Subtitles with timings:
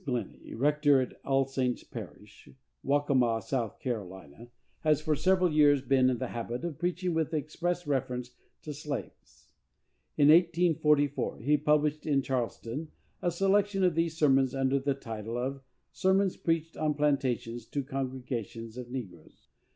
[0.03, 2.49] Glennie, rector of Allsaints parish,
[2.83, 4.47] Waccamaw, South Carolina,
[4.79, 8.31] has for several years been in the habit of preaching with express reference
[8.63, 9.49] to slaves.
[10.17, 12.87] In 1844 he published in Charleston
[13.21, 15.61] a selection of these sermons, under the title of
[15.91, 19.49] "Sermons preached on Plantations to Congregations of Negroes."